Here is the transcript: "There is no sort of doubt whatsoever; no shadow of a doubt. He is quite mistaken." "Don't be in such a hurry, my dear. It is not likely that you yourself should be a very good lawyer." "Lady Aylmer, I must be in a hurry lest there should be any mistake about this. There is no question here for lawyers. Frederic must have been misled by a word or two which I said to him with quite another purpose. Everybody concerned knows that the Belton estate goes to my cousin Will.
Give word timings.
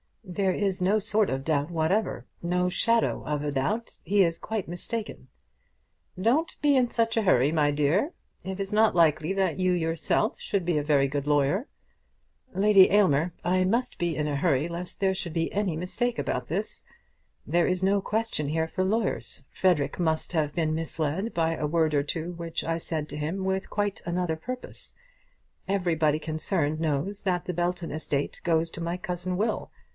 "There 0.23 0.53
is 0.53 0.81
no 0.81 0.97
sort 0.97 1.29
of 1.29 1.43
doubt 1.43 1.69
whatsoever; 1.69 2.25
no 2.41 2.69
shadow 2.69 3.21
of 3.25 3.43
a 3.43 3.51
doubt. 3.51 3.99
He 4.03 4.23
is 4.23 4.39
quite 4.39 4.67
mistaken." 4.67 5.27
"Don't 6.19 6.55
be 6.61 6.75
in 6.75 6.89
such 6.89 7.17
a 7.17 7.21
hurry, 7.23 7.51
my 7.51 7.69
dear. 7.69 8.13
It 8.43 8.59
is 8.59 8.71
not 8.71 8.95
likely 8.95 9.33
that 9.33 9.59
you 9.59 9.73
yourself 9.73 10.39
should 10.39 10.65
be 10.65 10.77
a 10.77 10.83
very 10.83 11.07
good 11.07 11.27
lawyer." 11.27 11.67
"Lady 12.53 12.89
Aylmer, 12.91 13.33
I 13.43 13.63
must 13.65 13.99
be 13.99 14.15
in 14.15 14.27
a 14.27 14.37
hurry 14.37 14.67
lest 14.67 15.01
there 15.01 15.13
should 15.13 15.33
be 15.33 15.51
any 15.51 15.75
mistake 15.75 16.17
about 16.17 16.47
this. 16.47 16.83
There 17.45 17.67
is 17.67 17.83
no 17.83 18.01
question 18.01 18.47
here 18.47 18.69
for 18.69 18.83
lawyers. 18.85 19.45
Frederic 19.51 19.99
must 19.99 20.31
have 20.31 20.53
been 20.55 20.73
misled 20.73 21.33
by 21.33 21.55
a 21.55 21.67
word 21.67 21.93
or 21.93 22.03
two 22.03 22.31
which 22.33 22.63
I 22.63 22.77
said 22.77 23.09
to 23.09 23.17
him 23.17 23.43
with 23.43 23.69
quite 23.69 24.01
another 24.05 24.37
purpose. 24.37 24.95
Everybody 25.67 26.19
concerned 26.19 26.79
knows 26.79 27.21
that 27.23 27.45
the 27.45 27.53
Belton 27.53 27.91
estate 27.91 28.39
goes 28.43 28.71
to 28.71 28.81
my 28.81 28.97
cousin 28.97 29.35
Will. 29.35 29.69